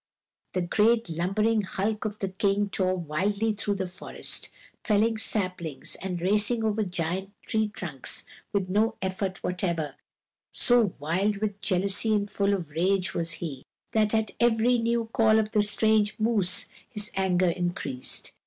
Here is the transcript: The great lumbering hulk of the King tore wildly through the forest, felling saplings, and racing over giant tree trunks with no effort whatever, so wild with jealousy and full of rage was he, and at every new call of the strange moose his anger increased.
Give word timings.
The 0.53 0.63
great 0.63 1.11
lumbering 1.11 1.61
hulk 1.61 2.05
of 2.05 2.17
the 2.17 2.29
King 2.29 2.69
tore 2.69 2.95
wildly 2.97 3.53
through 3.53 3.75
the 3.75 3.85
forest, 3.85 4.49
felling 4.83 5.19
saplings, 5.19 5.95
and 6.01 6.19
racing 6.19 6.63
over 6.63 6.81
giant 6.81 7.29
tree 7.45 7.67
trunks 7.67 8.23
with 8.51 8.67
no 8.67 8.95
effort 9.03 9.43
whatever, 9.43 9.93
so 10.51 10.95
wild 10.97 11.37
with 11.37 11.61
jealousy 11.61 12.15
and 12.15 12.27
full 12.31 12.55
of 12.55 12.71
rage 12.71 13.13
was 13.13 13.33
he, 13.33 13.61
and 13.93 14.15
at 14.15 14.31
every 14.39 14.79
new 14.79 15.05
call 15.13 15.37
of 15.37 15.51
the 15.51 15.61
strange 15.61 16.17
moose 16.19 16.65
his 16.89 17.11
anger 17.13 17.49
increased. 17.51 18.31